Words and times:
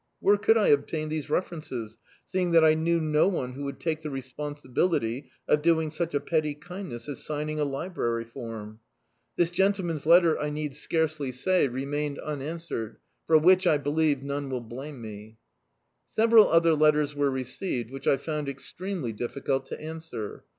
Where 0.19 0.35
could 0.37 0.57
I 0.57 0.69
obtain 0.69 1.09
these 1.09 1.29
references, 1.29 1.99
seeing 2.25 2.53
that 2.53 2.65
I 2.65 2.73
knew 2.73 2.99
no 2.99 3.27
one 3.27 3.53
who 3.53 3.65
would 3.65 3.79
take 3.79 4.01
the 4.01 4.09
responsibility 4.09 5.29
of 5.47 5.61
doing 5.61 5.89
sudi 5.89 6.15
a 6.15 6.19
petty 6.19 6.55
kindness 6.55 7.07
as 7.07 7.23
signing 7.23 7.59
a 7.59 7.63
library 7.65 8.25
form? 8.25 8.79
This 9.35 9.51
gentleman's 9.51 10.07
letter, 10.07 10.39
I 10.39 10.49
need 10.49 10.75
scarcely 10.75 11.31
say, 11.31 11.67
Dictzed 11.67 11.67
by 11.67 11.67
Google 11.67 11.67
Success 11.67 11.75
remained 11.75 12.17
unanswered, 12.19 12.97
for 13.27 13.37
which, 13.37 13.67
I 13.67 13.77
believe, 13.77 14.23
none 14.23 14.49
will 14.49 14.61
blame 14.61 14.99
me. 15.03 15.37
Several 16.07 16.49
other 16.49 16.73
letters 16.73 17.13
were 17.13 17.29
received, 17.29 17.91
which 17.91 18.07
I 18.07 18.17
found 18.17 18.49
extremely 18.49 19.13
difficult 19.13 19.67
to 19.67 19.79
answer. 19.79 20.45